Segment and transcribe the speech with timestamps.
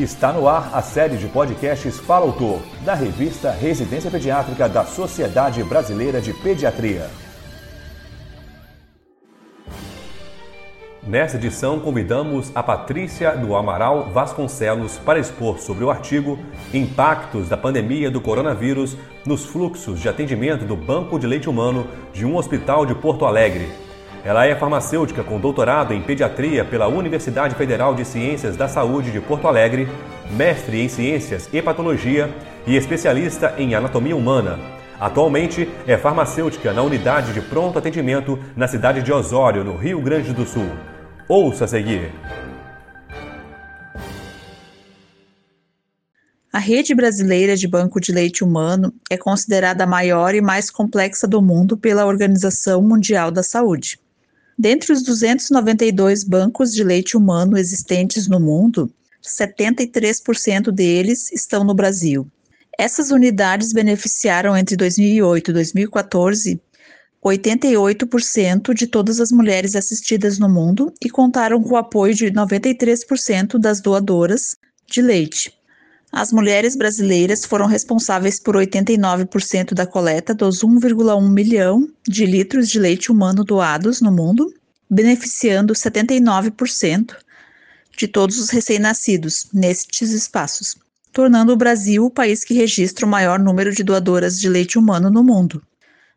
[0.00, 5.62] Está no ar a série de podcasts Fala Autor, da revista Residência Pediátrica da Sociedade
[5.62, 7.10] Brasileira de Pediatria.
[11.06, 16.38] Nesta edição, convidamos a Patrícia do Amaral Vasconcelos para expor sobre o artigo
[16.72, 18.96] Impactos da Pandemia do Coronavírus
[19.26, 23.89] nos Fluxos de Atendimento do Banco de Leite Humano de um Hospital de Porto Alegre.
[24.22, 29.20] Ela é farmacêutica com doutorado em pediatria pela Universidade Federal de Ciências da Saúde de
[29.20, 29.88] Porto Alegre,
[30.30, 32.28] mestre em Ciências e Patologia
[32.66, 34.58] e especialista em anatomia humana.
[35.00, 40.34] Atualmente é farmacêutica na unidade de pronto atendimento na cidade de Osório, no Rio Grande
[40.34, 40.68] do Sul.
[41.26, 42.12] Ouça a seguir.
[46.52, 51.26] A rede brasileira de banco de leite humano é considerada a maior e mais complexa
[51.26, 53.98] do mundo pela Organização Mundial da Saúde.
[54.58, 62.26] Dentre os 292 bancos de leite humano existentes no mundo, 73% deles estão no Brasil.
[62.78, 66.60] Essas unidades beneficiaram entre 2008 e 2014
[67.22, 73.58] 88% de todas as mulheres assistidas no mundo e contaram com o apoio de 93%
[73.58, 74.56] das doadoras
[74.90, 75.52] de leite.
[76.12, 82.80] As mulheres brasileiras foram responsáveis por 89% da coleta dos 1,1 milhão de litros de
[82.80, 84.52] leite humano doados no mundo,
[84.90, 87.14] beneficiando 79%
[87.96, 90.76] de todos os recém-nascidos nestes espaços,
[91.12, 95.10] tornando o Brasil o país que registra o maior número de doadoras de leite humano
[95.10, 95.62] no mundo.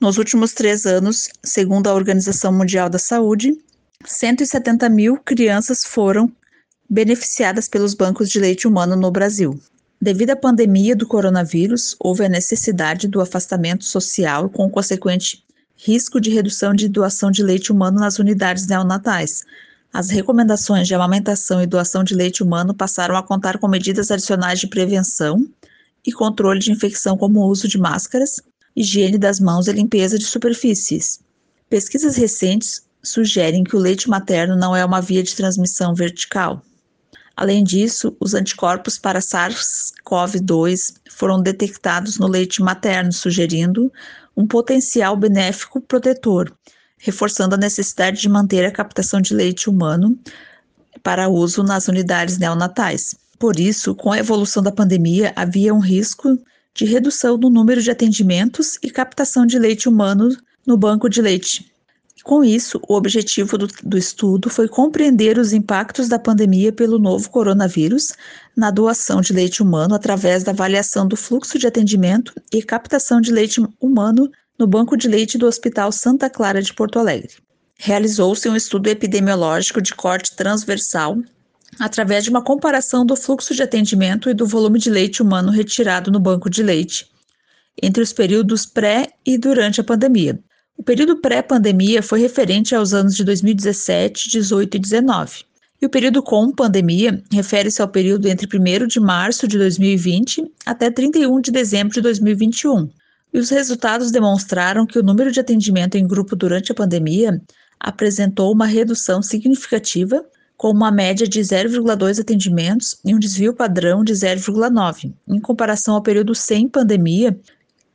[0.00, 3.56] Nos últimos três anos, segundo a Organização Mundial da Saúde,
[4.04, 6.30] 170 mil crianças foram
[6.90, 9.58] beneficiadas pelos bancos de leite humano no Brasil.
[10.00, 15.42] Devido à pandemia do coronavírus, houve a necessidade do afastamento social com o consequente
[15.74, 19.42] risco de redução de doação de leite humano nas unidades neonatais.
[19.92, 24.60] As recomendações de amamentação e doação de leite humano passaram a contar com medidas adicionais
[24.60, 25.46] de prevenção
[26.06, 28.40] e controle de infecção, como o uso de máscaras,
[28.74, 31.20] higiene das mãos e limpeza de superfícies.
[31.68, 36.62] Pesquisas recentes sugerem que o leite materno não é uma via de transmissão vertical.
[37.36, 43.92] Além disso, os anticorpos para SARS-CoV-2 foram detectados no leite materno, sugerindo
[44.34, 46.50] um potencial benéfico protetor,
[46.96, 50.18] reforçando a necessidade de manter a captação de leite humano
[51.02, 53.14] para uso nas unidades neonatais.
[53.38, 56.38] Por isso, com a evolução da pandemia, havia um risco
[56.74, 60.34] de redução no número de atendimentos e captação de leite humano
[60.66, 61.70] no banco de leite,
[62.26, 67.30] com isso, o objetivo do, do, estudo foi compreender os impactos da pandemia pelo novo
[67.30, 68.12] coronavírus
[68.56, 73.30] na doação de leite humano através da avaliação do fluxo de atendimento e captação de
[73.30, 74.28] leite humano
[74.58, 77.30] no banco de leite do Hospital Santa Clara de Porto Alegre.
[77.78, 81.16] Realizou-se um estudo epidemiológico de corte transversal
[81.78, 86.10] através de uma comparação do fluxo de atendimento e do volume de leite humano retirado
[86.10, 87.08] no banco de leite
[87.80, 90.40] entre os períodos pré e durante a pandemia.
[90.76, 95.44] O período pré-pandemia foi referente aos anos de 2017, 18 e 19.
[95.80, 100.90] E o período com pandemia refere-se ao período entre 1 de março de 2020 até
[100.90, 102.88] 31 de dezembro de 2021.
[103.32, 107.40] E os resultados demonstraram que o número de atendimento em grupo durante a pandemia
[107.80, 110.24] apresentou uma redução significativa,
[110.56, 116.02] com uma média de 0,2 atendimentos e um desvio padrão de 0,9, em comparação ao
[116.02, 117.38] período sem pandemia,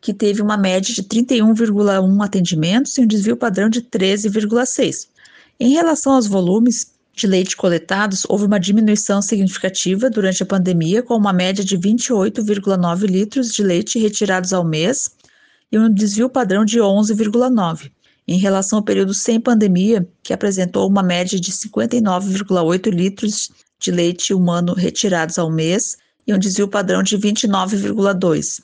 [0.01, 5.07] que teve uma média de 31,1 atendimentos e um desvio padrão de 13,6.
[5.59, 11.15] Em relação aos volumes de leite coletados, houve uma diminuição significativa durante a pandemia, com
[11.15, 15.11] uma média de 28,9 litros de leite retirados ao mês
[15.71, 17.91] e um desvio padrão de 11,9.
[18.27, 24.33] Em relação ao período sem pandemia, que apresentou uma média de 59,8 litros de leite
[24.33, 28.61] humano retirados ao mês e um desvio padrão de 29,2.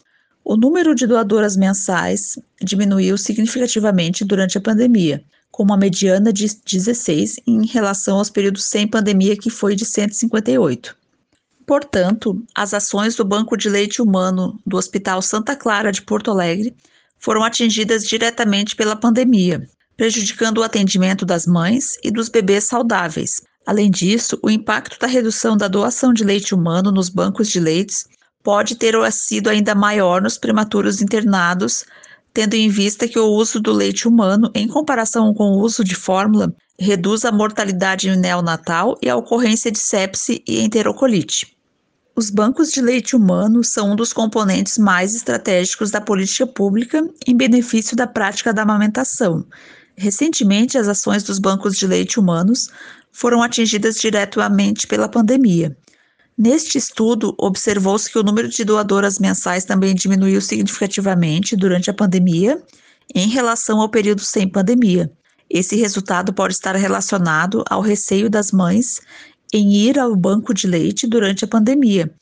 [0.50, 5.22] O número de doadoras mensais diminuiu significativamente durante a pandemia,
[5.52, 10.96] com uma mediana de 16 em relação aos períodos sem pandemia, que foi de 158.
[11.66, 16.74] Portanto, as ações do Banco de Leite Humano do Hospital Santa Clara de Porto Alegre
[17.20, 19.68] foram atingidas diretamente pela pandemia,
[19.98, 23.42] prejudicando o atendimento das mães e dos bebês saudáveis.
[23.66, 28.06] Além disso, o impacto da redução da doação de leite humano nos bancos de leites
[28.48, 31.84] pode ter sido ainda maior nos prematuros internados,
[32.34, 35.94] tendo em vista que o uso do leite humano, em comparação com o uso de
[35.94, 41.58] fórmula, reduz a mortalidade neonatal e a ocorrência de sepse e enterocolite.
[42.16, 47.36] Os bancos de leite humano são um dos componentes mais estratégicos da política pública em
[47.36, 49.46] benefício da prática da amamentação.
[49.98, 52.70] Recentemente, as ações dos bancos de leite humanos
[53.12, 55.76] foram atingidas diretamente pela pandemia
[56.38, 62.62] Neste estudo, observou-se que o número de doadoras mensais também diminuiu significativamente durante a pandemia
[63.16, 65.12] em relação ao período sem pandemia.
[65.50, 69.00] Esse resultado pode estar relacionado ao receio das mães
[69.52, 72.14] em ir ao banco de leite durante a pandemia.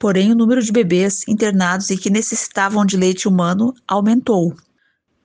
[0.00, 4.52] Porém, o número de bebês internados e que necessitavam de leite humano aumentou.